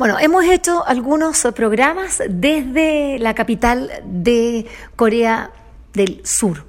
[0.00, 4.64] Bueno, hemos hecho algunos programas desde la capital de
[4.96, 5.50] Corea
[5.92, 6.64] del Sur,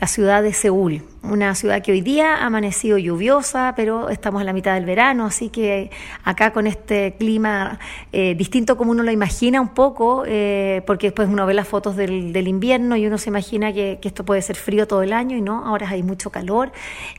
[0.00, 4.46] la ciudad de Seúl, una ciudad que hoy día ha amanecido lluviosa, pero estamos en
[4.46, 5.92] la mitad del verano, así que
[6.24, 7.78] acá con este clima
[8.10, 11.94] eh, distinto como uno lo imagina un poco, eh, porque después uno ve las fotos
[11.94, 15.40] del, invierno y uno se imagina que, esto puede ser frío todo el año y
[15.40, 16.72] no, ahora hay mucho calor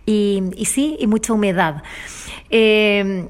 [0.05, 1.83] y, sí, y mucha humedad.
[2.49, 3.29] Eh,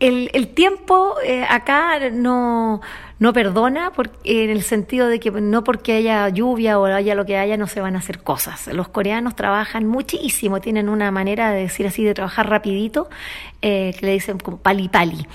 [0.00, 2.80] el, el tiempo eh, acá no,
[3.18, 3.92] no perdona
[4.24, 7.66] en el sentido de que no porque haya lluvia o haya lo que haya no
[7.66, 8.66] se van a hacer cosas.
[8.68, 13.10] Los coreanos trabajan muchísimo, tienen una manera de decir así, de trabajar rapidito,
[13.60, 15.26] eh, que le dicen como pali pali.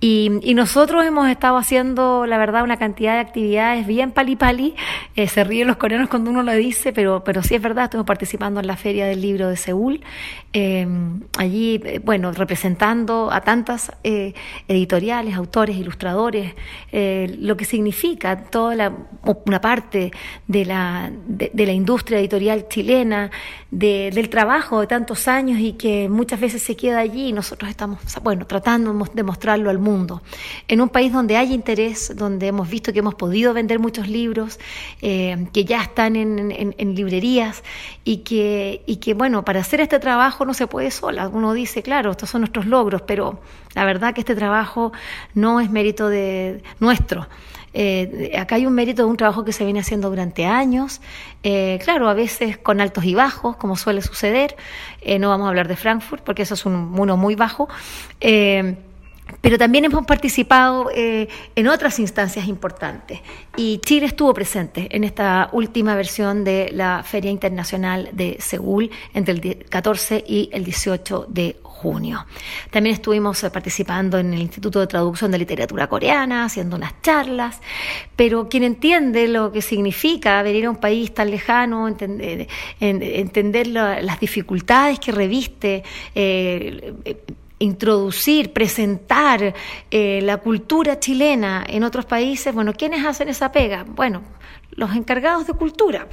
[0.00, 4.76] Y, y, nosotros hemos estado haciendo, la verdad, una cantidad de actividades bien pali pali.
[5.16, 8.06] Eh, se ríen los coreanos cuando uno lo dice, pero, pero sí es verdad, estuvimos
[8.06, 10.00] participando en la Feria del Libro de Seúl,
[10.52, 10.86] eh,
[11.36, 16.54] allí, bueno, representando a tantas editoriales, autores, ilustradores,
[16.92, 18.92] lo que significa toda la,
[19.46, 20.12] una parte
[20.46, 23.30] de la, de, la industria editorial chilena,
[23.70, 27.98] del trabajo de tantos años y que muchas veces se queda allí y nosotros estamos,
[28.22, 29.87] bueno, tratando de mostrarlo al mundo.
[30.68, 34.58] En un país donde hay interés, donde hemos visto que hemos podido vender muchos libros,
[35.00, 37.62] eh, que ya están en, librerías
[38.04, 41.28] y que, y que, bueno, para hacer este trabajo no se puede sola.
[41.28, 43.40] Uno dice, claro, estos son nuestros logros, pero
[43.74, 44.92] la verdad que este trabajo
[45.34, 47.26] no es mérito de nuestro.
[47.74, 51.00] Eh, acá hay un mérito de un trabajo que se viene haciendo durante años,
[51.42, 54.56] eh, claro, a veces con altos y bajos, como suele suceder.
[55.20, 57.68] No vamos a hablar de Frankfurt porque eso es un uno muy bajo.
[59.40, 63.20] Pero también hemos participado en otras instancias importantes
[63.56, 69.34] y Chile estuvo presente en esta última versión de la Feria Internacional de Seúl entre
[69.34, 72.26] el 14 y el 18 de junio.
[72.70, 77.60] También estuvimos eh, participando en el Instituto de Traducción de Literatura Coreana, haciendo unas charlas,
[78.16, 82.48] pero quien entiende lo que significa venir a un país tan lejano, entender,
[82.80, 86.94] entender las dificultades que reviste, eh,
[87.58, 89.54] introducir, presentar
[89.90, 93.84] eh, la cultura chilena en otros países, bueno, ¿quiénes hacen esa pega?
[93.84, 94.22] Bueno,
[94.78, 96.06] los encargados de cultura,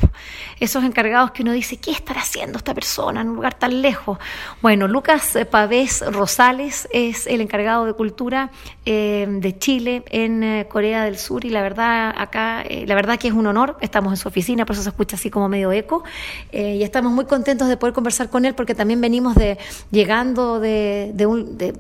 [0.60, 4.18] esos encargados que uno dice, ¿qué estará haciendo esta persona en un lugar tan lejos?
[4.60, 8.50] Bueno, Lucas Pavés Rosales es el encargado de cultura
[8.84, 13.20] eh, de Chile en eh, Corea del Sur y la verdad acá, eh, la verdad
[13.20, 15.72] que es un honor, estamos en su oficina, por eso se escucha así como medio
[15.72, 16.04] eco
[16.52, 19.60] y estamos muy contentos de poder conversar con él porque también venimos de
[19.92, 21.74] llegando de, de, un, de,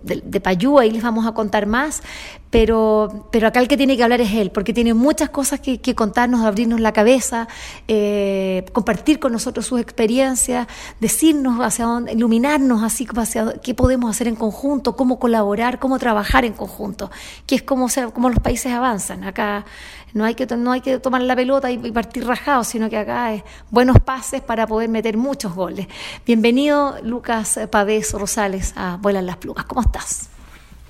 [0.85, 2.03] y les vamos a contar más,
[2.55, 5.81] pero, pero acá el que tiene que hablar es él, porque tiene muchas cosas que,
[5.81, 7.49] que contarnos, abrirnos la cabeza,
[7.89, 10.65] eh, compartir con nosotros sus experiencias,
[11.01, 16.45] decirnos hacia dónde, iluminarnos así hacia qué podemos hacer en conjunto, cómo colaborar, cómo trabajar
[16.45, 17.11] en conjunto,
[17.45, 19.25] que es como, como los países avanzan.
[19.25, 19.65] Acá
[20.13, 23.33] no hay que, no hay que tomar la pelota y, partir rajado, sino que acá
[23.33, 25.87] es buenos pases para poder meter muchos goles.
[26.25, 29.65] Bienvenido, Lucas Pavés Rosales, a Vuelan las Plumas.
[29.65, 30.29] ¿Cómo estás?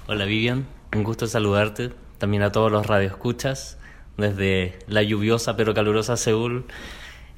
[0.05, 0.74] Hola, Vivian.
[0.93, 3.77] Un gusto saludarte, también a todos los radioescuchas,
[4.17, 6.65] desde la lluviosa pero calurosa Seúl.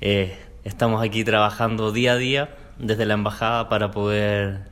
[0.02, 4.70] Eh, estamos aquí trabajando día a día desde la embajada para poder,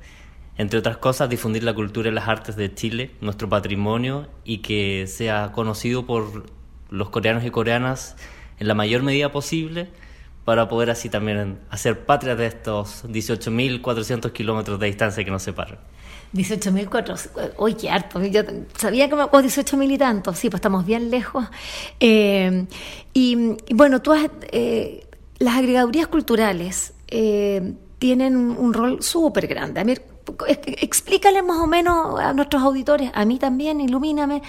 [0.58, 5.08] entre otras cosas, difundir la cultura y las artes de Chile, nuestro patrimonio, y que
[5.08, 6.46] sea conocido por
[6.90, 8.16] los coreanos y coreanas
[8.60, 9.90] en la mayor medida posible
[10.46, 15.80] para poder así también hacer patria de estos 18.400 kilómetros de distancia que nos separan.
[16.34, 18.42] 18.400, oye, qué harto, yo
[18.78, 21.46] sabía que me 18.000 y tanto, sí, pues estamos bien lejos.
[22.00, 22.66] Eh,
[23.14, 24.14] y, bueno, tú
[24.52, 25.08] eh,
[25.40, 29.80] las agregadurías culturales eh, tienen un, rol súper grande.
[29.80, 29.96] A mí,
[30.48, 34.42] explícale más o menos a nuestros auditores, a mí también, ilumíname,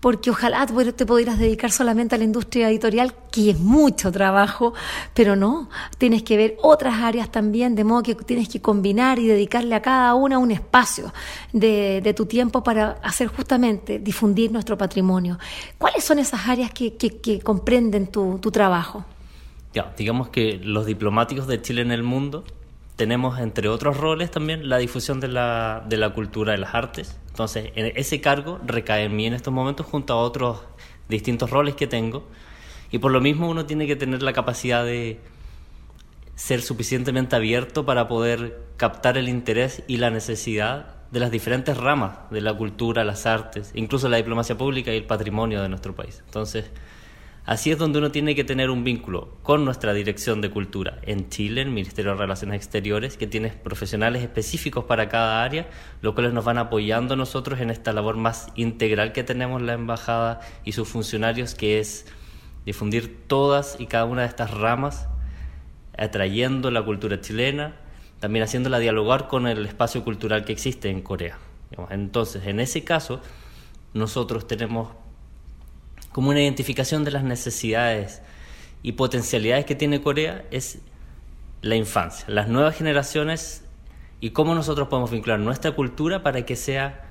[0.00, 4.74] porque ojalá te pudieras dedicar solamente a la industria editorial, que es mucho trabajo,
[5.14, 9.26] pero no, tienes que ver otras áreas también, de modo que tienes que combinar y
[9.26, 11.12] dedicarle a cada una un espacio
[11.52, 15.38] de, tu tiempo para hacer justamente difundir nuestro patrimonio.
[15.76, 19.04] ¿Cuáles son esas áreas que, comprenden tu, tu trabajo?
[19.74, 22.44] Ya, digamos que los diplomáticos de Chile en el mundo
[22.98, 27.16] tenemos, entre otros roles, también la difusión de la, de la cultura de las artes.
[27.28, 30.62] Entonces, ese cargo recae en mí en estos momentos junto a otros
[31.08, 32.26] distintos roles que tengo.
[32.90, 35.20] Y por lo mismo uno tiene que tener la capacidad de
[36.34, 42.18] ser suficientemente abierto para poder captar el interés y la necesidad de las diferentes ramas
[42.30, 46.20] de la cultura, las artes, incluso la diplomacia pública y el patrimonio de nuestro país.
[46.26, 46.68] Entonces,
[47.48, 50.98] Así es donde uno tiene que tener un vínculo con nuestra dirección de cultura.
[51.00, 55.66] En Chile, el Ministerio de Relaciones Exteriores, que tiene profesionales específicos para cada área,
[56.02, 60.40] los cuales nos van apoyando nosotros en esta labor más integral que tenemos la embajada
[60.62, 62.04] y sus funcionarios, que es
[62.66, 65.08] difundir todas y cada una de estas ramas,
[65.96, 67.76] atrayendo la cultura chilena,
[68.20, 71.38] también haciéndola dialogar con el espacio cultural que existe en Corea.
[71.88, 73.22] Entonces, en ese caso,
[73.94, 74.90] nosotros tenemos
[76.12, 78.22] como una identificación de las necesidades
[78.82, 80.78] y potencialidades que tiene Corea es
[81.62, 83.64] la infancia, las nuevas generaciones
[84.20, 87.04] y cómo nosotros podemos vincular nuestra cultura para que sea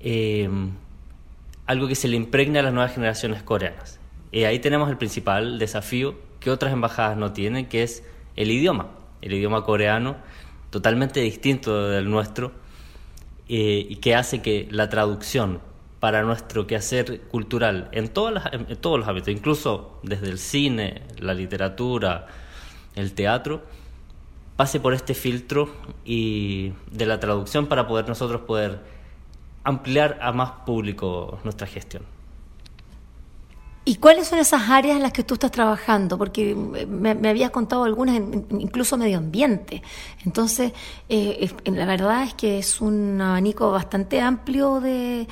[0.00, 0.48] eh,
[1.66, 4.00] algo que se le impregne a las nuevas generaciones coreanas.
[4.30, 8.04] Y ahí tenemos el principal desafío que otras embajadas no tienen, que es
[8.36, 8.90] el idioma,
[9.22, 10.16] el idioma coreano,
[10.70, 12.52] totalmente distinto del nuestro,
[13.48, 15.60] eh, y que hace que la traducción
[16.00, 21.34] para nuestro quehacer cultural en, todas en todos los ámbitos, incluso desde el cine, la
[21.34, 22.26] literatura,
[22.94, 23.62] el teatro,
[24.56, 25.72] pase por este filtro
[26.04, 28.80] y de la traducción para poder nosotros poder
[29.64, 32.02] ampliar a más público nuestra gestión.
[33.84, 36.18] ¿Y cuáles son esas áreas en las que tú estás trabajando?
[36.18, 38.16] Porque me, habías contado algunas,
[38.50, 39.82] incluso medio ambiente.
[40.26, 40.72] Entonces,
[41.08, 45.26] eh, la verdad es que es un abanico bastante amplio de,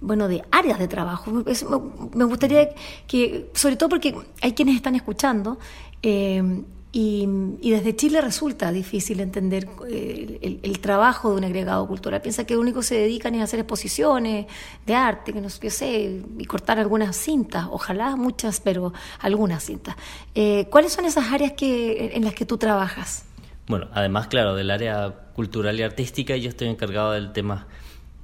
[0.00, 1.30] bueno, de áreas de trabajo.
[1.30, 2.70] me, gustaría
[3.06, 5.58] que, sobre todo porque hay quienes están escuchando,
[6.02, 6.62] eh,
[6.96, 7.26] y,
[7.72, 12.22] desde Chile resulta difícil entender eh, el, trabajo de un agregado cultural.
[12.22, 14.46] Piensa que lo único que se dedican es a hacer exposiciones
[14.86, 19.96] de arte, que no sé, y cortar algunas cintas, ojalá muchas, pero algunas cintas.
[20.36, 23.24] Eh, ¿Cuáles son esas áreas que, en las que tú trabajas?
[23.66, 27.66] Bueno, además, claro, del área cultural y artística, yo estoy encargado del tema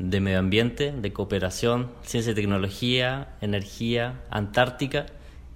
[0.01, 5.07] de medio ambiente, de cooperación, ciencia y tecnología, energía, Antártica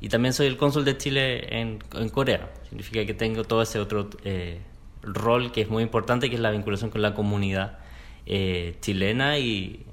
[0.03, 1.79] y también soy el cónsul de Chile en,
[2.11, 2.51] Corea.
[2.69, 4.61] Significa que tengo todo ese otro eh,
[5.03, 7.79] rol que es muy importante, que es la vinculación con la comunidad
[8.27, 9.87] eh, chilena y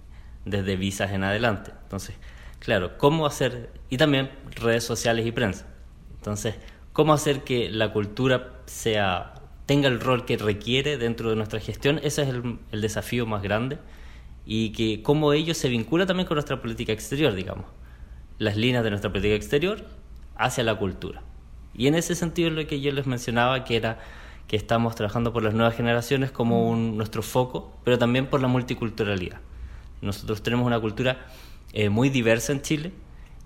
[0.44, 1.72] desde visas en adelante.
[1.84, 2.18] Entonces,
[2.60, 3.70] claro, ¿cómo hacer?
[3.90, 5.66] Y también redes sociales y prensa.
[6.18, 6.56] Entonces,
[6.92, 12.02] ¿cómo hacer que la cultura sea tenga el rol que requiere dentro de nuestra gestión?
[12.04, 13.78] Ese es el, el desafío más grande
[14.46, 17.66] y que cómo ello se vincula también con nuestra política exterior, digamos.
[18.38, 19.86] Las líneas de nuestra política exterior
[20.36, 21.22] hacia la cultura.
[21.74, 24.00] Y en ese sentido es lo que yo les mencionaba, que era
[24.48, 28.48] que estamos trabajando por las nuevas generaciones como un, nuestro foco, pero también por la
[28.48, 29.40] multiculturalidad.
[30.02, 31.26] Nosotros tenemos una cultura
[31.74, 32.92] eh, muy diversa en Chile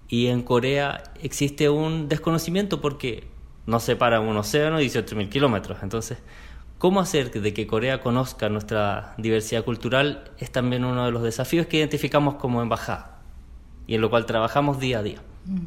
[0.08, 3.28] y en Corea existe un desconocimiento porque
[3.68, 5.80] nos separa un océano y 18.000 kilómetros.
[5.84, 6.18] Entonces,
[6.86, 10.30] ¿Cómo hacer de que Corea conozca nuestra diversidad cultural?
[10.38, 13.22] Es también uno de los desafíos que identificamos como embajada
[13.88, 15.20] y en lo cual trabajamos día a día.
[15.46, 15.58] Mm.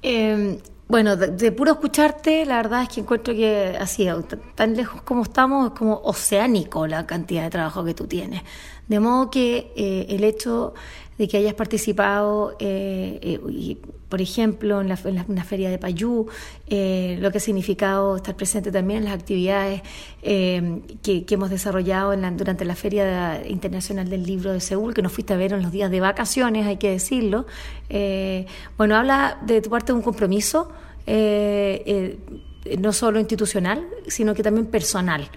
[0.00, 4.08] Eh, bueno, de, puro escucharte, la verdad es que encuentro que así,
[4.54, 8.40] tan lejos como estamos, es como oceánico la cantidad de trabajo que tú tienes.
[8.86, 10.72] De modo que eh, el hecho
[11.18, 13.76] de que hayas participado, eh, eh,
[14.08, 14.96] por ejemplo, en la,
[15.44, 16.28] feria de Payú,
[16.68, 19.82] eh, lo que ha significado estar presente también en las actividades
[20.22, 25.36] que, hemos desarrollado durante la Feria Internacional del Libro de Seúl, que nos fuiste a
[25.36, 27.46] ver en los días de vacaciones, hay que decirlo.
[28.78, 30.70] bueno, habla de tu parte de un compromiso,
[32.78, 35.28] no solo institucional, sino que también personal.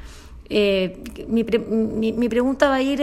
[0.50, 3.02] mi, mi, pregunta va a ir,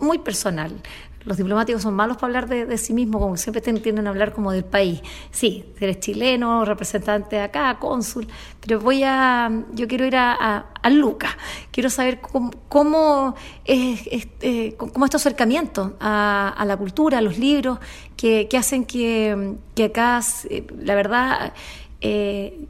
[0.00, 0.80] muy personal.
[1.24, 4.52] Los diplomáticos son malos para hablar de, sí mismos, como siempre tienden a hablar como
[4.52, 5.00] del país.
[5.30, 8.28] Sí, eres chileno, representante acá, cónsul,
[8.60, 11.34] pero voy a, yo quiero ir a, a, Lucas.
[11.70, 12.20] Quiero saber
[12.68, 13.34] cómo,
[13.64, 17.78] es, este, cómo estos acercamientos a, la cultura, a los libros,
[18.18, 20.20] que, hacen que, que acá,
[20.50, 21.54] eh, la verdad,
[22.02, 22.66] eh,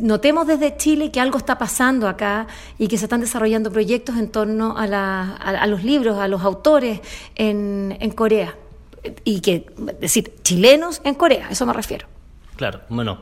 [0.00, 2.46] notemos desde Chile que algo está pasando acá
[2.78, 7.00] y que se están desarrollando proyectos en torno a, a, los libros, a los autores
[7.34, 8.54] en, en, Corea.
[9.24, 9.66] Y que,
[10.00, 12.06] decir, chilenos en Corea, eso me refiero.
[12.56, 13.20] Claro, bueno,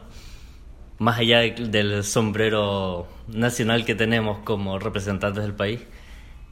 [0.99, 5.81] más allá del sombrero nacional que tenemos como representantes del país,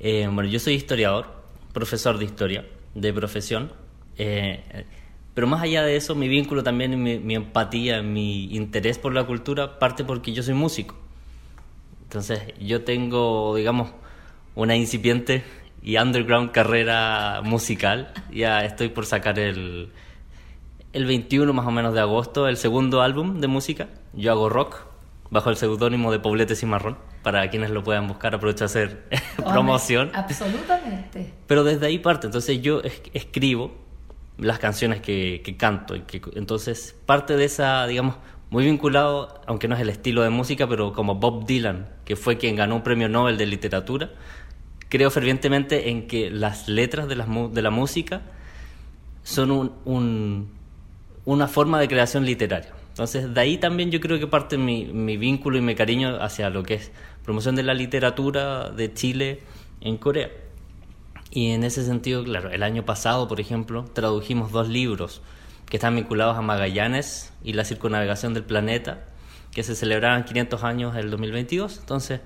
[0.00, 1.26] eh, bueno, yo soy historiador,
[1.72, 3.72] profesor de historia de profesión.
[4.16, 4.86] Eh,
[5.34, 9.24] pero más allá de eso, mi vínculo también, mi, mi empatía, mi interés por la
[9.24, 10.94] cultura parte porque yo soy músico.
[12.04, 13.90] Entonces yo tengo, digamos,
[14.54, 15.42] una incipiente
[15.82, 18.12] y underground carrera musical.
[18.32, 19.90] Ya estoy por sacar el,
[20.92, 23.88] el 21 más o menos de agosto el segundo álbum de música.
[24.12, 24.86] Yo hago rock
[25.30, 26.96] bajo el seudónimo de Pobletes y Marrón.
[27.24, 30.10] Para quienes lo puedan buscar, aprovecho a hacer promoción.
[30.14, 31.32] Absolutamente.
[31.48, 32.26] Pero desde ahí parte.
[32.28, 33.72] Entonces yo escribo
[34.38, 35.96] las canciones que, canto.
[35.96, 38.16] Y que, entonces, parte de esa, digamos,
[38.50, 42.38] muy vinculado, aunque no es el estilo de música, pero como Bob Dylan, que fue
[42.38, 44.10] quien ganó un premio Nobel de literatura,
[44.88, 48.22] creo fervientemente en que las letras de, de la música
[49.24, 50.50] son un,
[51.24, 52.72] una forma de creación literaria.
[52.90, 56.48] Entonces, de ahí también yo creo que parte mi, mi vínculo y mi cariño hacia
[56.48, 56.92] lo que es
[57.24, 59.40] promoción de la literatura de Chile
[59.80, 60.30] en Corea.
[61.34, 65.20] Y en ese sentido, claro, el año pasado, por ejemplo, tradujimos dos libros
[65.66, 69.04] que están vinculados a Magallanes y la circunnavegación del planeta,
[69.50, 71.78] que se celebraban 500 años el 2022.
[71.80, 72.20] Entonces,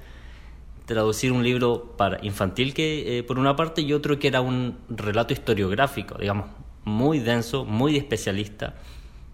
[0.84, 4.76] traducir un libro para infantil que eh, por una parte y otro que era un
[4.90, 6.50] relato historiográfico, digamos,
[6.84, 8.74] muy denso, muy de especialista,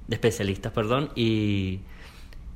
[0.06, 1.80] de especialistas, perdón, y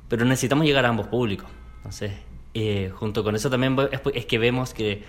[0.07, 1.49] pero necesitamos llegar a ambos públicos.
[1.77, 2.13] Entonces,
[2.53, 3.75] eh, junto con eso también
[4.13, 5.03] es, que vemos que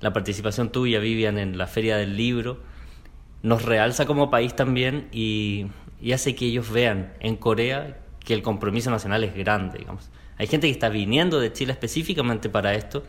[0.00, 2.60] la participación tuya, Vivian, en la Feria del Libro
[3.42, 5.66] nos realza como país también y,
[6.00, 9.86] y hace que ellos vean en Corea que el compromiso nacional es grande.
[10.36, 13.04] Hay gente que está viniendo de Chile específicamente para esto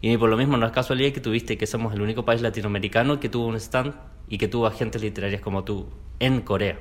[0.00, 3.20] y por lo mismo no es casualidad que tuviste que somos el único país latinoamericano
[3.20, 3.94] que tuvo un stand
[4.28, 5.86] y que tuvo agentes literarias como tú
[6.18, 6.76] en Corea.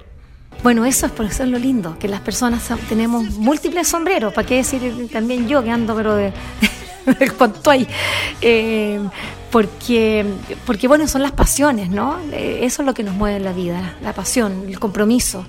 [0.61, 4.47] Bueno, eso es por eso es lo lindo, que las personas tenemos múltiples sombreros, para
[4.47, 6.31] qué decir también yo que ando pero de,
[7.05, 7.31] de
[7.71, 7.87] ahí.
[8.41, 8.99] Eh,
[9.53, 10.25] porque,
[10.65, 12.17] porque bueno, son las pasiones, ¿no?
[12.31, 15.45] Eh, eso es lo que nos mueve en la vida, la pasión, el compromiso.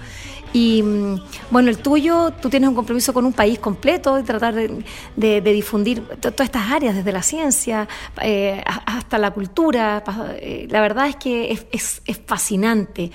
[0.54, 1.20] Y mm,
[1.50, 6.02] bueno, el tuyo, tú tienes un compromiso con un país completo y tratar de, difundir
[6.20, 7.88] todas estas áreas, desde la ciencia
[8.22, 10.04] eh, hasta la cultura.
[10.36, 13.10] Eh, la verdad es que es, fascinante,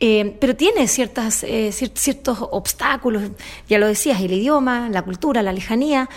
[0.00, 3.22] eh, pero tiene ciertas, ciertos obstáculos,
[3.68, 6.10] ya lo decías, el idioma, la cultura, la lejanía.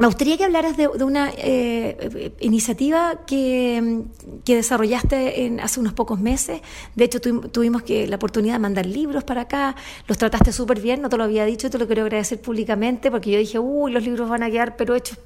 [0.00, 4.04] Me gustaría que hablaras de, una eh, iniciativa que,
[4.46, 6.62] desarrollaste en, hace unos pocos meses.
[6.94, 9.76] De hecho, tuvimos que, la oportunidad de mandar libros para acá.
[10.06, 13.30] Los trataste súper bien, no te lo había dicho, te lo quiero agradecer públicamente porque
[13.30, 15.18] yo dije, uy, los libros van a quedar pero hechos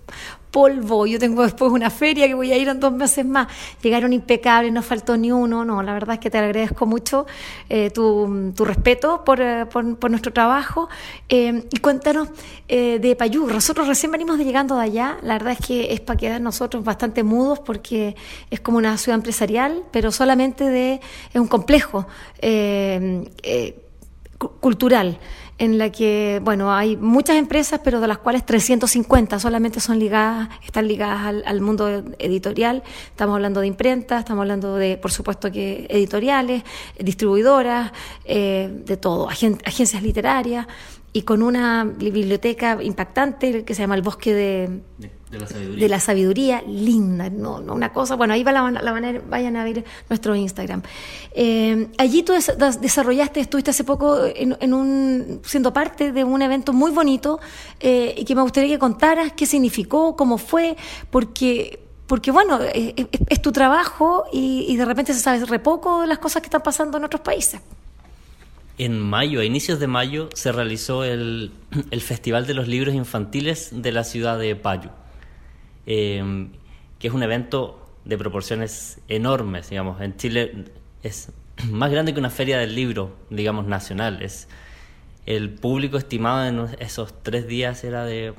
[0.51, 1.07] polvo.
[1.07, 3.47] Yo tengo después una feria que voy a ir en dos meses más.
[3.81, 5.65] Llegaron impecables, no faltó ni uno.
[5.65, 7.27] No, la verdad es que te agradezco mucho
[7.69, 10.89] eh, tu, respeto eh, por, nuestro trabajo.
[11.29, 12.29] y cuéntanos
[12.69, 13.47] de Payú.
[13.47, 16.83] Nosotros recién venimos de llegar de allá, la verdad es que es para quedar nosotros
[16.83, 18.17] bastante mudos porque
[18.51, 21.01] es como una ciudad empresarial, pero solamente de
[21.33, 22.07] es un complejo
[22.41, 23.81] eh, eh,
[24.61, 25.19] cultural
[25.59, 30.49] en la que, bueno, hay muchas empresas, pero de las cuales 350 solamente son ligadas,
[30.65, 32.83] están ligadas al, mundo editorial.
[33.07, 36.65] Estamos hablando de imprenta, estamos hablando de, por supuesto, que editoriales,
[36.99, 37.93] distribuidoras,
[38.25, 40.67] eh, de todo, agencias literarias
[41.17, 44.81] y con una biblioteca impactante que se llama El Bosque de,
[45.31, 45.39] de,
[45.89, 46.61] la, sabiduría.
[46.67, 50.83] linda, no, no, una cosa, bueno, ahí va la, la vayan a ver nuestro Instagram.
[51.33, 56.91] Eh, allí tú desarrollaste, estuviste hace poco en, un, siendo parte de un evento muy
[56.91, 57.39] bonito
[57.79, 60.77] eh, y que me gustaría que contaras qué significó, cómo fue,
[61.11, 61.79] porque
[62.09, 66.19] porque bueno, es, tu trabajo y, y, de repente se sabe re poco de las
[66.19, 67.61] cosas que están pasando en otros países.
[68.77, 71.53] En mayo, a inicios de mayo, se realizó el,
[72.01, 74.91] Festival de los Libros Infantiles de la ciudad de Payu,
[75.87, 76.51] em,
[76.99, 80.01] que es un evento de proporciones enormes, digamos.
[80.01, 80.65] En Chile
[81.05, 81.31] es
[81.71, 84.23] más grande que una feria del libro, digamos, nacional.
[84.23, 84.49] Es,
[85.25, 88.35] el público estimado en esos tres días era de...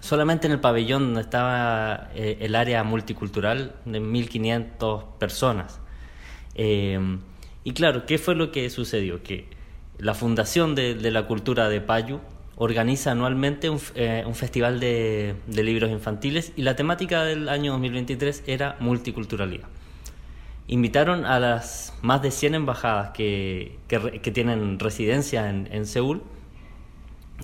[0.00, 5.80] Solamente en el pabellón donde estaba eh, el área multicultural de 1.500 personas.
[6.54, 6.98] Eh,
[7.66, 9.24] y claro, ¿qué fue lo que sucedió?
[9.24, 9.48] Que
[9.98, 12.20] la Fundación de, la Cultura de Payu
[12.54, 18.76] organiza anualmente un, eh, festival de, libros infantiles y la temática del año 2023 era
[18.78, 19.66] multiculturalidad.
[20.68, 23.80] Invitaron a las más de 100 embajadas que,
[24.32, 26.22] tienen residencia en, en, Seúl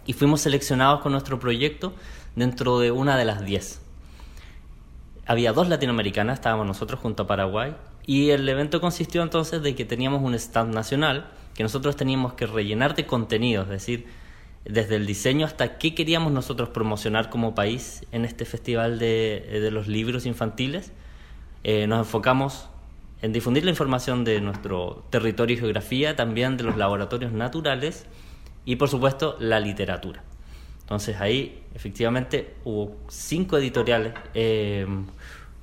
[0.06, 1.94] y fuimos seleccionados con nuestro proyecto
[2.36, 3.80] dentro de una de las 10.
[5.26, 7.74] Había dos latinoamericanas, estábamos nosotros junto a Paraguay
[8.06, 12.46] y el evento consistió entonces de que teníamos un stand nacional que nosotros teníamos que
[12.46, 14.06] rellenar de contenido, es decir,
[14.64, 19.88] desde el diseño hasta qué queríamos nosotros promocionar como país en este festival de, los
[19.88, 20.92] libros infantiles.
[21.64, 22.68] Eh, nos enfocamos
[23.22, 28.06] en difundir la información de nuestro territorio y geografía, también de los laboratorios naturales
[28.64, 30.22] y por supuesto la literatura.
[30.80, 34.14] Entonces ahí efectivamente hubo cinco editoriales.
[34.34, 34.86] Eh,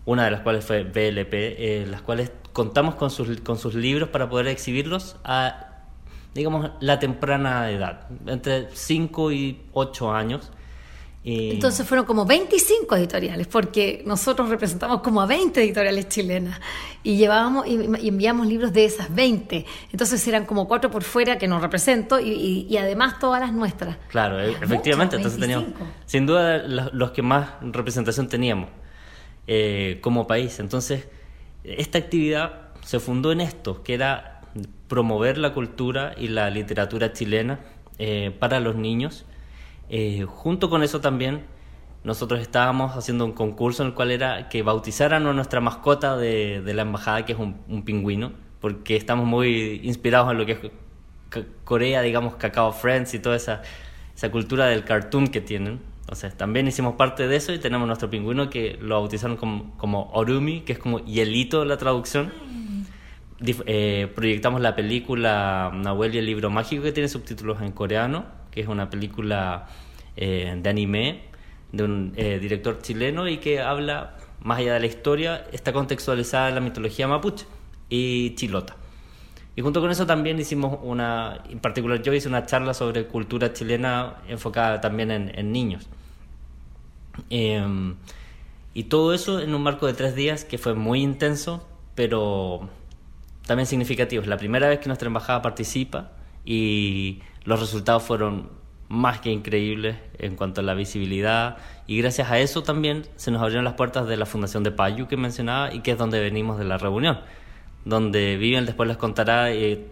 [0.05, 4.09] una de las cuales fue BLP, eh, las cuales contamos con sus, con sus libros
[4.09, 5.85] para poder exhibirlos a,
[6.33, 10.51] digamos, la temprana edad, entre 5 y 8 años.
[11.23, 16.59] Entonces fueron como 25 editoriales, porque nosotros representamos como a 20 editoriales chilenas
[17.03, 17.73] y llevábamos y,
[18.07, 19.65] enviamos libros de esas 20.
[19.91, 23.97] Entonces eran como cuatro por fuera que nos represento y, además todas las nuestras.
[24.07, 25.67] Claro, efectivamente, entonces teníamos,
[26.05, 28.69] sin duda, los, que más representación teníamos
[29.51, 30.59] eh, como país.
[30.59, 31.07] Entonces,
[31.63, 34.41] esta actividad se fundó en esto, que era
[34.87, 37.59] promover la cultura y la literatura chilena
[37.97, 39.25] eh, para los niños
[39.89, 41.45] eh, junto con eso también,
[42.03, 46.61] nosotros estábamos haciendo un concurso en el cual era que bautizaran a nuestra mascota de,
[46.63, 52.01] la embajada, que es un, pingüino, porque estamos muy inspirados en lo que es Corea,
[52.01, 53.63] digamos, Cacao Friends y toda esa,
[54.15, 55.79] esa cultura del cartoon que tienen.
[56.09, 60.09] Entonces, también hicimos parte de eso y tenemos nuestro pingüino que lo bautizaron como, como
[60.13, 62.33] Orumi, que es como hielito la traducción.
[63.45, 68.61] Eh, proyectamos la película Nahuel y el libro mágico que tiene subtítulos en coreano que
[68.61, 69.67] es una película
[70.15, 71.21] eh, de anime
[71.71, 76.49] de un eh, director chileno y que habla, más allá de la historia, está contextualizada
[76.49, 77.45] en la mitología mapuche
[77.89, 78.75] y chilota.
[79.55, 83.53] Y junto con eso también hicimos una, en particular yo hice una charla sobre cultura
[83.53, 85.87] chilena enfocada también en, niños.
[87.29, 87.95] Em,
[88.73, 92.69] y todo eso en un marco de tres días que fue muy intenso, pero
[93.45, 94.21] también significativo.
[94.21, 96.11] Es la primera vez que nuestra embajada participa
[96.45, 98.49] y los resultados fueron
[98.89, 103.41] más que increíbles en cuanto a la visibilidad y gracias a eso también se nos
[103.41, 106.57] abrieron las puertas de la Fundación de Payu que mencionaba y que es donde venimos
[106.57, 107.19] de la reunión,
[107.85, 109.85] donde Vivian después les contará eh,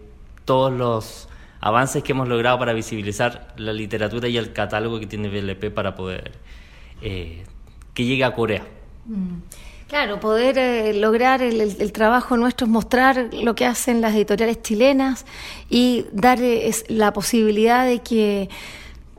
[0.44, 1.28] todos los
[1.60, 5.94] avances que hemos logrado para visibilizar la literatura y el catálogo que tiene BLP para
[5.94, 6.32] poder
[7.02, 7.44] eh,
[7.94, 8.64] que llegue a Corea.
[9.06, 9.38] Mm.
[9.88, 15.24] Claro, poder eh, lograr el, trabajo nuestro es mostrar lo que hacen las editoriales chilenas
[15.70, 18.50] y dar eh, la posibilidad de que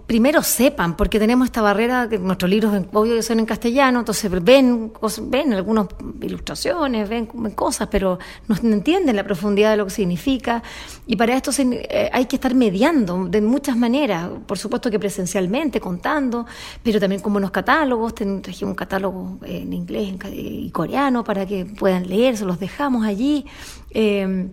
[0.09, 4.31] primero sepan, porque tenemos esta barrera que nuestros libros, obvio que son en castellano, entonces
[4.43, 5.85] ven, ven algunas
[6.19, 10.63] ilustraciones, ven, cosas, pero no entienden la profundidad de lo que significa.
[11.05, 15.79] Y para esto eh, hay que estar mediando de muchas maneras, por supuesto que presencialmente,
[15.79, 16.47] contando,
[16.81, 22.09] pero también como los catálogos, trajimos un catálogo en inglés y coreano para que puedan
[22.09, 23.45] leerse, los dejamos allí.
[23.91, 24.49] Eh,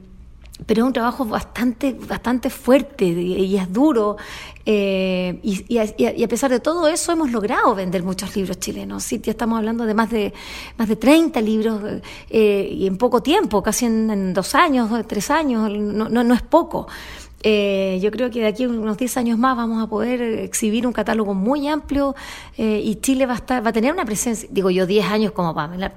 [0.64, 4.16] pero es un trabajo bastante, bastante fuerte y es duro.
[4.64, 9.04] Eh, y, a, pesar de todo eso hemos logrado vender muchos libros chilenos.
[9.04, 10.32] Sí, ya estamos hablando de más de,
[10.78, 11.80] más de 30 libros
[12.30, 16.42] eh, y en poco tiempo, casi en, dos años, tres años, no, no, no es
[16.42, 16.88] poco.
[17.42, 20.86] Eh, yo creo que de aquí a unos 10 años más vamos a poder exhibir
[20.86, 22.14] un catálogo muy amplio
[22.56, 25.32] eh, y Chile va a, estar, va a tener una presencia, digo yo 10 años
[25.32, 25.94] como Pamela,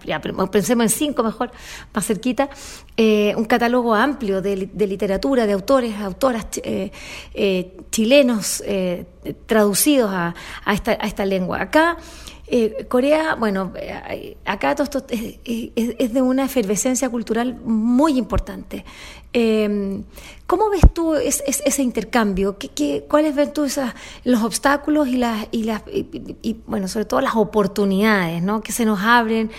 [0.51, 1.51] pensemos en 5 mejor,
[1.93, 2.49] más cerquita,
[2.97, 6.47] eh, un catálogo amplio de, literatura, de autores, autoras
[7.89, 8.63] chilenos
[9.45, 10.35] traducidos a,
[10.73, 11.61] esta, lengua.
[11.61, 11.97] Acá
[12.87, 13.71] Corea, bueno,
[14.45, 18.83] acá todo esto es, de una efervescencia cultural muy importante.
[20.49, 22.57] ¿Cómo ves tú ese intercambio?
[22.57, 23.67] ¿Qué, cuáles ves tú
[24.23, 28.61] los obstáculos y las, y las y, bueno, sobre todo las oportunidades ¿no?
[28.61, 29.51] que se nos abren?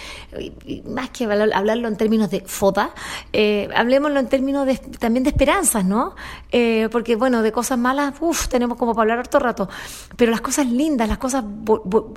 [0.86, 2.92] más que hablarlo en términos de foda,
[3.32, 6.14] eh, hablemoslo en términos de, también de esperanzas, ¿no?
[6.50, 9.68] Eh, porque, bueno, de cosas malas, uff, tenemos como para hablar harto rato,
[10.16, 11.44] pero las cosas lindas, las cosas,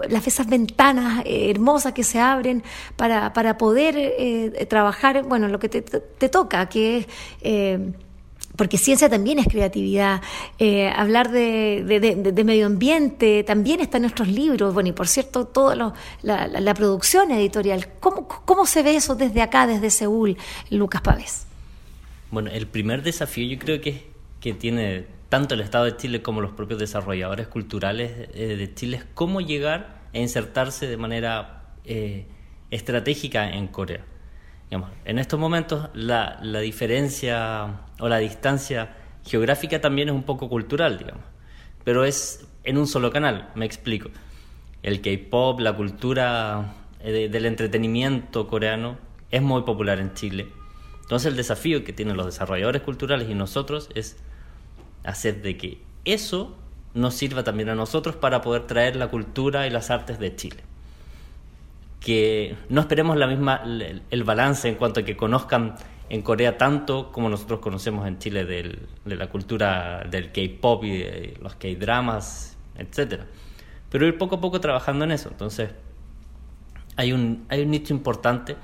[0.10, 2.64] las, esas ventanas eh, hermosas que se abren
[2.96, 7.08] para, para poder trabajar, bueno, lo que te, te toca, que es
[8.56, 10.22] porque ciencia también es creatividad,
[10.60, 15.96] eh, hablar de, medio ambiente también está en nuestros libros, bueno, y por cierto, toda
[16.22, 17.88] la, producción editorial.
[18.00, 20.38] ¿Cómo, ¿Cómo se ve eso desde acá, desde Seúl,
[20.70, 21.46] Lucas Pávez?
[22.32, 24.08] Bueno, el primer desafío yo creo que,
[24.40, 28.98] que tiene tanto el Estado de Chile como los propios desarrolladores culturales eh, de Chile
[28.98, 32.26] es cómo llegar a insertarse de manera eh,
[32.70, 34.06] estratégica en Corea
[35.06, 41.24] en estos momentos la, diferencia o la distancia geográfica también es un poco cultural, digamos,
[41.84, 44.10] pero es en un solo canal, me explico.
[44.82, 48.98] El K-pop, la cultura eh, del entretenimiento coreano
[49.32, 50.48] es muy popular en Chile.
[51.02, 54.18] Entonces el desafío que tienen los desarrolladores culturales y nosotros es
[55.04, 56.58] hacer de que eso
[56.94, 60.64] nos sirva también a nosotros para poder traer la cultura y las artes de Chile
[62.04, 65.76] que no esperemos la misma, el, balance en cuanto a que conozcan
[66.10, 71.38] en Corea tanto como nosotros conocemos en Chile de la cultura del K-pop y de
[71.42, 73.26] los K-dramas, etcétera.
[73.90, 75.30] Pero ir poco a poco trabajando en eso.
[75.30, 75.70] Entonces,
[76.98, 78.58] hay un, hay un nicho importante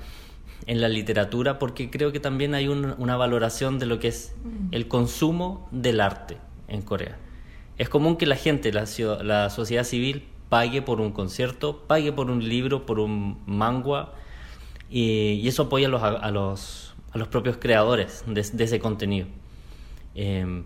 [0.66, 4.34] en la literatura porque creo que también hay una valoración de lo que es
[4.70, 6.36] el consumo del arte
[6.68, 7.16] en Corea.
[7.78, 8.84] Es común que la gente, la,
[9.22, 14.10] la sociedad civil, pague por un concierto, pague por un libro, por un manga,
[14.90, 19.28] y, eso apoya a los, a los, a los propios creadores de, ese contenido.
[20.14, 20.64] Em,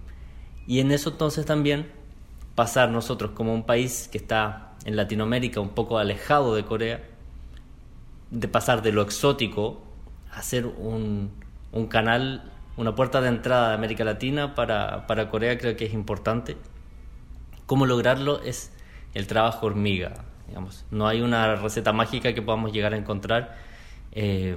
[0.66, 1.92] y en eso entonces también
[2.54, 7.04] pasar nosotros como un país que está en Latinoamérica un poco alejado de Corea,
[8.30, 9.82] de pasar de lo exótico
[10.32, 11.30] a ser un,
[11.72, 15.92] un canal, una puerta de entrada de América Latina para, para Corea creo que es
[15.92, 16.56] importante.
[17.66, 18.40] ¿Cómo lograrlo?
[18.42, 18.73] Es
[19.14, 20.12] el trabajo hormiga,
[20.48, 20.84] digamos.
[20.90, 23.56] No hay una receta mágica que podamos llegar a encontrar,
[24.12, 24.56] eh,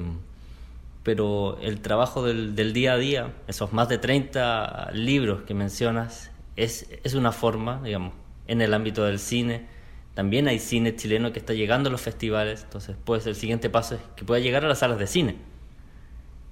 [1.04, 6.32] pero el trabajo del, del, día a día, esos más de 30 libros que mencionas,
[6.58, 8.14] es, es una forma, digamos,
[8.48, 9.68] en el ámbito del cine.
[10.16, 13.96] También hay cine chileno que está llegando a los festivales, entonces pues el siguiente paso
[13.96, 15.36] es que pueda llegar a las salas de cine.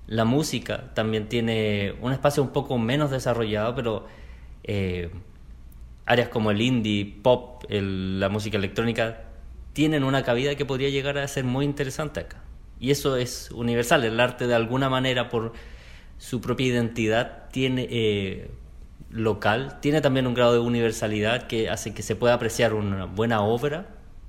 [0.07, 4.05] La música también tiene un espacio un poco menos desarrollado, pero
[4.63, 5.09] eh,
[6.05, 9.21] áreas como el indie, pop, la música electrónica,
[9.73, 12.41] tienen una cabida que podría llegar a ser muy interesante acá.
[12.79, 15.53] Y eso es universal, el arte de alguna manera por
[16.17, 18.51] su propia identidad tiene eh,
[19.09, 23.41] local, tiene también un grado de universalidad que hace que se pueda apreciar una buena
[23.41, 23.87] obra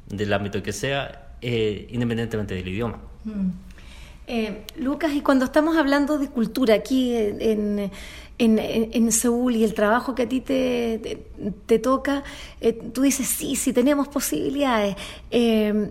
[0.08, 2.98] del ámbito que sea, eh, independientemente del idioma.
[3.24, 3.50] Mm.
[4.28, 7.92] Eh, Lucas, y cuando estamos hablando de cultura aquí en,
[8.38, 11.26] en, Seúl y el trabajo que a ti te,
[11.66, 12.22] te, toca,
[12.60, 14.96] eh, tú dices, sí, sí, tenemos posibilidades.
[15.30, 15.90] Eh,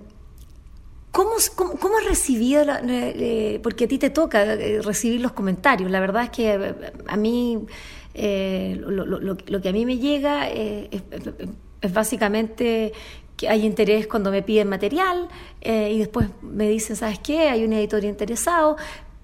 [1.12, 2.66] ¿Cómo, cómo, has recibido,
[3.64, 5.90] porque a ti te toca recibir los comentarios?
[5.90, 6.76] La verdad es que
[7.08, 7.66] a mí,
[8.14, 10.90] lo, lo, lo, que a mí me llega es,
[11.82, 12.92] es básicamente
[13.38, 15.28] que hay interés cuando me piden material
[15.62, 17.50] eh, y después me dicen, ¿sabes qué?
[17.50, 18.78] Hay un editor interesado,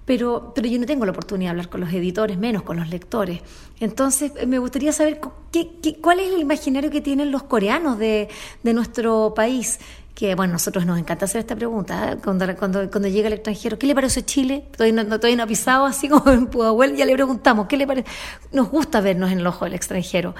[0.04, 2.88] pero, pero yo no tengo la oportunidad de hablar con los editores, menos con los
[2.88, 3.40] lectores.
[3.80, 8.28] Entonces, me gustaría saber qué, cuál es el imaginario que tienen los coreanos de,
[8.62, 9.78] de nuestro país
[10.14, 12.18] que bueno, nosotros nos encanta hacer esta pregunta, ¿eh?
[12.22, 14.66] cuando, cuando, cuando, llega el extranjero, ¿qué le parece Chile?
[14.76, 17.86] Todavía no, todavía no ha pisado así como en Pudahuel, ya le preguntamos, ¿qué le
[17.86, 18.08] parece?
[18.52, 20.34] Nos gusta vernos en el ojo del extranjero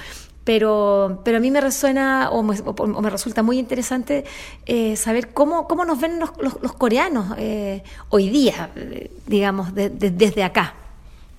[0.44, 4.24] pero, pero a mí me resuena o me, resulta muy interesante
[4.66, 10.42] eh, saber cómo, cómo nos ven los, los, coreanos eh, hoy día, eh, digamos, desde
[10.42, 10.74] acá.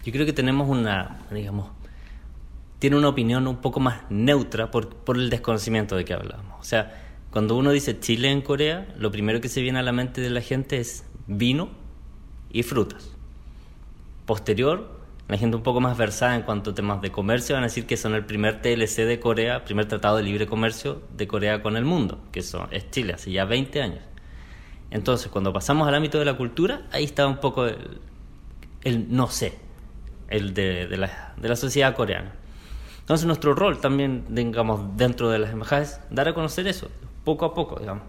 [0.05, 1.69] Yo creo que tenemos una, digamos,
[2.79, 6.59] tiene una opinión un poco más neutra por, por el desconocimiento de que hablamos.
[6.59, 9.91] O sea, cuando uno dice Chile en Corea, lo primero que se viene a la
[9.91, 11.69] mente de la gente es vino
[12.51, 13.09] y frutas.
[14.25, 14.92] Posterior,
[15.27, 17.85] la gente un poco más versada en cuanto a temas de comercio van a decir
[17.85, 21.77] que son el primer TLC de Corea, primer tratado de libre comercio de Corea con
[21.77, 24.03] el mundo, que son, es Chile, hace ya 20 años.
[24.91, 29.57] Entonces, cuando pasamos al ámbito de la cultura, ahí está un poco el, no sé,
[30.27, 32.33] el de, la, sociedad coreana.
[32.99, 36.89] Entonces, nuestro rol también, digamos, dentro de las embajadas, dar a conocer eso,
[37.23, 38.03] poco a poco, digamos.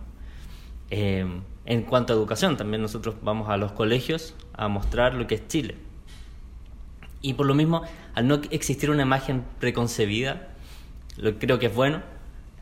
[0.90, 1.26] Eh,
[1.64, 5.48] en cuanto a educación, también nosotros vamos a los colegios a mostrar lo que es
[5.48, 5.76] Chile
[7.24, 7.80] y por lo mismo,
[8.14, 10.48] al no existir una imagen preconcebida,
[11.16, 12.02] lo creo que es bueno,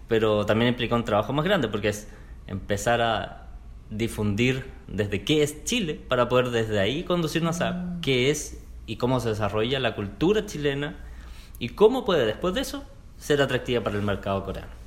[0.06, 2.06] pero también implica un trabajo más grande, porque es
[2.46, 3.48] empezar a
[3.90, 8.00] difundir desde qué es Chile, para poder desde ahí conducirnos a mm.
[8.02, 10.94] qué es y cómo se desarrolla la cultura chilena
[11.58, 12.84] y cómo puede después de eso
[13.18, 14.81] ser atractiva para el mercado coreano.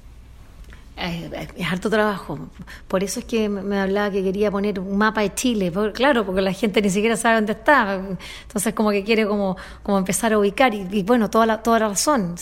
[0.96, 2.40] Es, harto trabajo.
[2.88, 5.72] Por eso es que me hablaba que quería poner un mapa de Chile.
[5.94, 8.02] claro, porque la gente ni siquiera sabe dónde está.
[8.44, 10.74] Entonces, como que quiere como, como empezar a ubicar.
[10.74, 12.36] Y, bueno, toda la, toda la razón.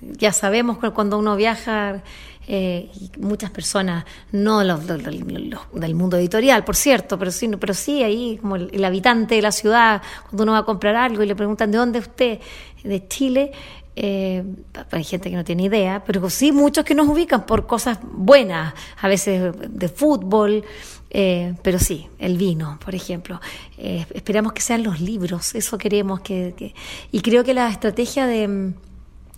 [0.00, 2.02] ya sabemos que cuando uno viaja,
[2.46, 8.36] eh, muchas personas, no los, del mundo editorial, por cierto, pero sí, pero sí ahí
[8.36, 11.70] como el, habitante de la ciudad, cuando uno va a comprar algo y le preguntan
[11.70, 12.40] de dónde usted,
[12.82, 13.52] de Chile,
[13.96, 14.44] eh,
[14.90, 18.74] hay gente que no tiene idea, pero sí muchos que nos ubican por cosas buenas,
[19.00, 20.64] a veces de fútbol,
[21.10, 23.40] eh, pero sí, el vino, por ejemplo.
[23.78, 26.74] Eh, esperamos que sean los libros, eso queremos que,
[27.12, 28.72] y creo que la estrategia de,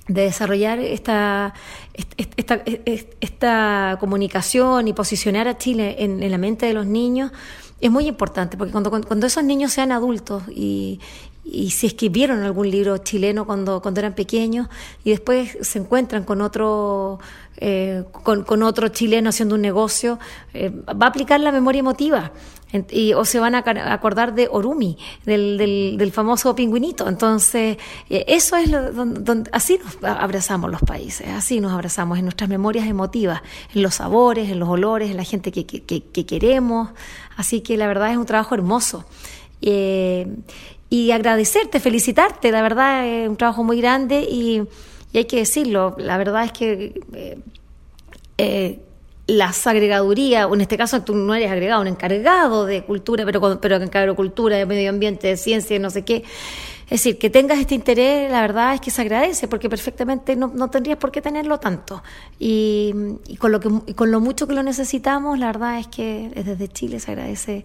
[0.08, 1.52] desarrollar esta,
[2.16, 2.62] esta,
[3.20, 7.32] esta, comunicación y posicionar a Chile en, la mente de los niños
[7.80, 11.00] es muy importante, porque cuando, cuando esos niños sean adultos y,
[11.48, 14.68] y si escribieron algún libro chileno cuando, cuando eran pequeños
[15.04, 17.20] y después se encuentran con otro,
[17.56, 20.18] eh, con, otro chileno haciendo un negocio,
[20.54, 22.32] eh, va a aplicar la memoria emotiva.
[22.90, 27.08] Y, o se van a acordar de Orumi, del, del, famoso pingüinito.
[27.08, 27.78] Entonces,
[28.10, 32.50] eh, eso es lo, donde, así nos abrazamos los países, así nos abrazamos en nuestras
[32.50, 33.40] memorias emotivas,
[33.72, 36.90] en los sabores, en los olores, en la gente que, que, que queremos.
[37.36, 39.06] Así que la verdad es un trabajo hermoso.
[40.88, 44.62] Y agradecerte, felicitarte, la verdad es un trabajo muy grande y,
[45.14, 47.38] hay que decirlo, la verdad es que eh,
[48.36, 48.80] eh,
[49.26, 53.60] las agregadurías, o en este caso tú no eres agregado, un encargado de cultura, pero,
[53.60, 56.22] pero encargado de cultura, de medio ambiente, de ciencia, no sé qué.
[56.84, 60.52] Es decir, que tengas este interés, la verdad es que se agradece, porque perfectamente no,
[60.54, 62.04] no tendrías por qué tenerlo tanto.
[62.38, 62.94] Y,
[63.38, 66.68] con lo que, y con lo mucho que lo necesitamos, la verdad es que desde
[66.68, 67.64] Chile se agradece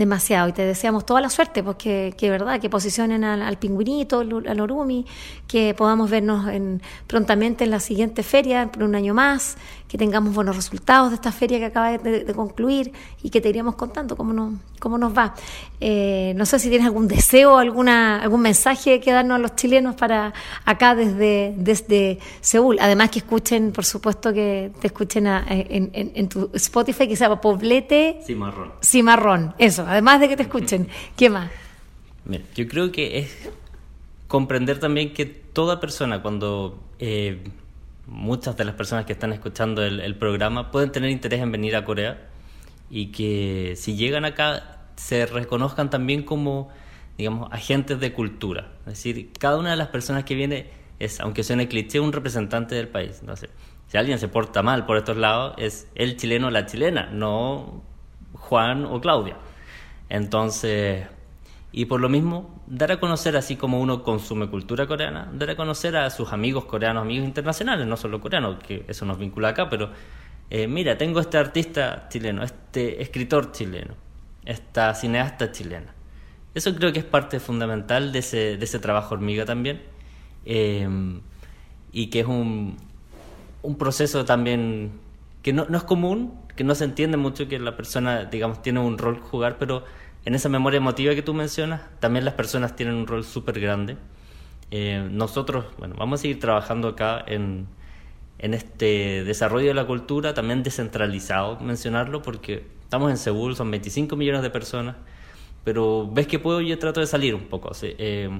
[0.00, 4.60] demasiado y te deseamos toda la suerte, porque que verdad, que posicionen al, pingüinito, al
[4.60, 5.06] orumi,
[5.46, 10.32] que podamos vernos en, prontamente en la siguiente feria, por un año más, que tengamos
[10.32, 14.32] buenos resultados de esta feria que acaba de, concluir y que te iríamos contando cómo,
[14.32, 15.34] no, cómo nos va.
[15.80, 19.96] Eh, no sé si tienes algún deseo, alguna, algún mensaje que darnos a los chilenos
[19.96, 20.32] para
[20.64, 22.78] acá desde, desde Seúl.
[22.80, 27.40] Además que escuchen, por supuesto, que te escuchen en, en, tu Spotify, que se llama
[27.40, 28.72] Poblete Cimarrón.
[28.80, 30.88] Cimarrón, eso además de que te escuchen.
[31.16, 31.50] ¿Qué más?
[32.54, 33.48] yo creo que es
[34.28, 36.78] comprender también que toda persona cuando...
[36.98, 37.42] Eh,
[38.06, 41.84] muchas de las personas que están escuchando el, programa pueden tener interés en venir a
[41.84, 42.28] Corea
[42.90, 46.70] y que si llegan acá se reconozcan también como,
[47.16, 48.72] digamos, agentes de cultura.
[48.80, 52.74] Es decir, cada una de las personas que viene es, aunque suene cliché, un representante
[52.74, 53.18] del país.
[53.20, 53.50] Entonces,
[53.86, 57.82] si alguien se porta mal por estos lados, es el chileno o la chilena, no
[58.32, 59.36] Juan o Claudia.
[60.10, 61.06] Entonces,
[61.72, 65.56] y por lo mismo, dar a conocer, así como uno consume cultura coreana, dar a
[65.56, 69.70] conocer a sus amigos coreanos, amigos internacionales, no solo coreanos, que eso nos vincula acá,
[69.70, 69.90] pero
[70.50, 73.94] eh, mira, tengo este artista chileno, este escritor chileno,
[74.44, 75.94] esta cineasta chilena.
[76.54, 79.80] Eso creo que es parte fundamental de ese, de ese trabajo hormiga también,
[80.44, 80.88] eh,
[81.92, 82.78] y que es un,
[83.62, 84.90] un proceso también
[85.42, 88.80] que no, no es común, que no se entiende mucho que la persona, digamos, tiene
[88.80, 89.84] un rol jugar, pero
[90.24, 93.96] en esa memoria emotiva que tú mencionas, también las personas tienen un rol súper grande.
[94.70, 97.66] Eh, nosotros, bueno, vamos a seguir trabajando acá en,
[98.38, 104.16] en este desarrollo de la cultura, también descentralizado, mencionarlo, porque estamos en Seúl, son 25
[104.16, 104.96] millones de personas,
[105.62, 108.30] pero ves que puedo, yo trato de salir un poco eh,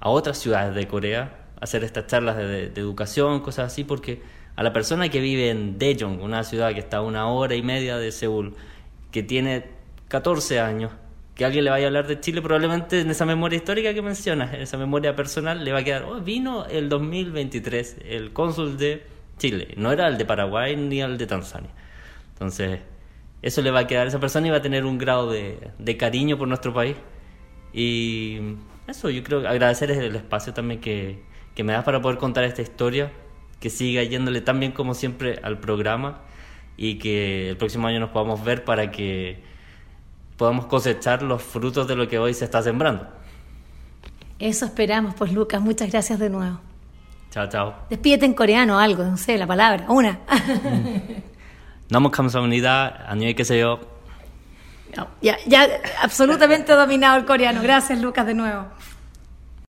[0.00, 4.22] a otras ciudades de Corea, hacer estas charlas de, educación, cosas así, porque
[4.58, 7.62] a la persona que vive en Daejeon, una ciudad que está a una hora y
[7.62, 8.56] media de Seúl,
[9.12, 9.66] que tiene
[10.08, 10.90] 14 años,
[11.36, 14.52] que alguien le vaya a hablar de Chile, probablemente en esa memoria histórica que mencionas,
[14.52, 19.04] en esa memoria personal, le va a quedar, oh, vino el 2023 el cónsul de
[19.36, 21.70] Chile, no era el de Paraguay ni el de Tanzania.
[22.32, 22.80] Entonces,
[23.42, 25.96] eso le va a quedar a esa persona y va a tener un grado de,
[25.96, 26.96] cariño por nuestro país.
[27.72, 28.40] Y
[28.88, 31.22] eso, yo creo agradecer el espacio también que,
[31.54, 33.12] que me das para poder contar esta historia,
[33.59, 36.21] que siga yéndole tan bien como siempre al programa
[36.77, 39.43] y que el próximo año nos podamos ver para que
[40.37, 43.07] podamos cosechar los frutos de lo que hoy se está sembrando.
[44.39, 46.59] Eso esperamos, pues Lucas, muchas gracias de nuevo.
[47.31, 47.75] Chao, chao.
[47.89, 50.19] Despídete en coreano, algo, no sé, la palabra, una.
[51.89, 53.05] 너무 감사합니다.
[53.07, 53.79] 안녕히 계세요.
[55.21, 55.67] ya, ya
[56.01, 57.61] absolutamente dominado el coreano.
[57.61, 58.65] Gracias, Lucas, de nuevo.